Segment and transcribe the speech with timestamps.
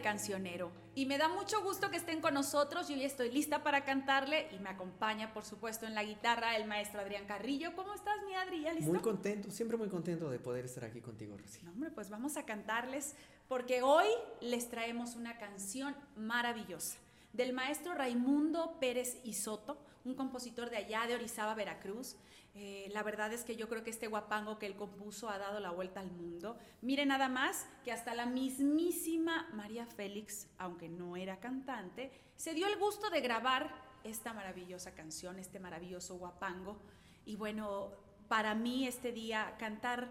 [0.00, 0.70] cancionero.
[0.94, 2.88] Y me da mucho gusto que estén con nosotros.
[2.88, 6.66] Yo ya estoy lista para cantarle y me acompaña, por supuesto, en la guitarra el
[6.66, 7.74] maestro Adrián Carrillo.
[7.74, 8.62] ¿Cómo estás, mi Adri?
[8.62, 8.90] ¿Ya listo?
[8.90, 11.66] Muy contento, siempre muy contento de poder estar aquí contigo, Rosy.
[11.66, 13.14] hombre, pues vamos a cantarles
[13.48, 14.06] porque hoy
[14.40, 16.96] les traemos una canción maravillosa
[17.32, 22.16] del maestro Raimundo Pérez Isoto, un compositor de allá de Orizaba, Veracruz.
[22.54, 25.60] Eh, la verdad es que yo creo que este guapango que él compuso ha dado
[25.60, 26.58] la vuelta al mundo.
[26.82, 32.66] Mire nada más que hasta la mismísima María Félix, aunque no era cantante, se dio
[32.66, 33.72] el gusto de grabar
[34.04, 36.76] esta maravillosa canción, este maravilloso guapango.
[37.24, 37.90] Y bueno,
[38.28, 40.08] para mí este día cantar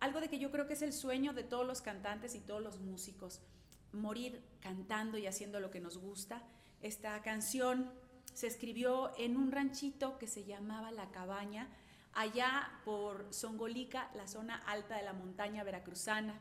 [0.00, 2.62] algo de que yo creo que es el sueño de todos los cantantes y todos
[2.62, 3.40] los músicos,
[3.94, 6.42] morir cantando y haciendo lo que nos gusta.
[6.80, 7.90] Esta canción
[8.32, 11.68] se escribió en un ranchito que se llamaba La Cabaña,
[12.12, 16.38] allá por Songolica, la zona alta de la montaña veracruzana.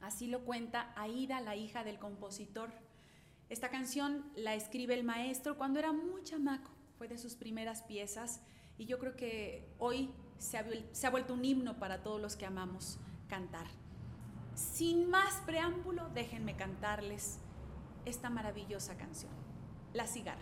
[0.00, 2.70] Así lo cuenta Aida, la hija del compositor.
[3.48, 8.40] Esta canción la escribe el maestro cuando era muy chamaco, fue de sus primeras piezas
[8.78, 12.36] y yo creo que hoy se ha, se ha vuelto un himno para todos los
[12.36, 12.98] que amamos
[13.28, 13.66] cantar.
[14.54, 17.38] Sin más preámbulo, déjenme cantarles
[18.04, 19.32] esta maravillosa canción,
[19.92, 20.40] La cigarra.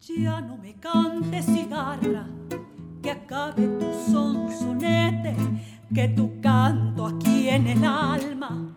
[0.00, 2.26] Ya no me cantes cigarra,
[3.02, 5.36] que acabe tu sonsonete,
[5.94, 8.76] que tu canto aquí en el alma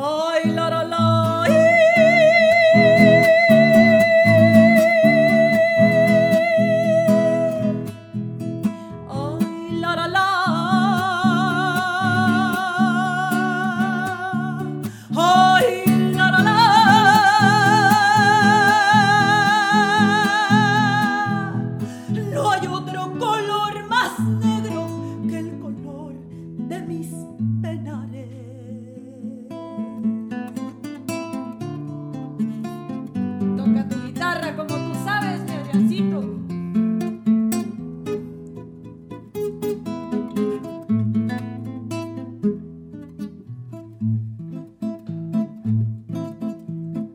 [0.00, 0.67] I love
[33.68, 36.20] toca tu guitarra como tú sabes, Adriancito.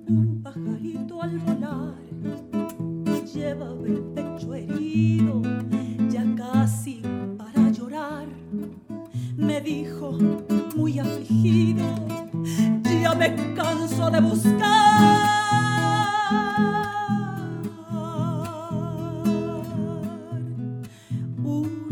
[0.08, 1.94] Un pajarito al volar
[3.34, 5.42] llevaba el pecho herido,
[6.10, 7.02] ya casi
[7.38, 8.28] para llorar.
[9.38, 10.18] Me dijo
[10.76, 11.84] muy afligido,
[13.02, 15.13] ya me canso de buscar.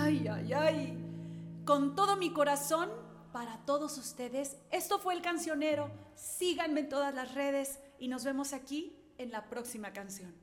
[0.00, 0.98] Ay, ay, ay.
[1.64, 2.90] Con todo mi corazón
[3.32, 4.56] para todos ustedes.
[4.70, 5.90] Esto fue el cancionero.
[6.14, 10.34] Síganme en todas las redes y nos vemos aquí en la próxima canción.